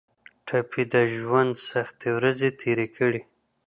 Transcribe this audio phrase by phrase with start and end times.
[0.47, 3.21] ټپي د ژوند سختې ورځې تېرې کړي.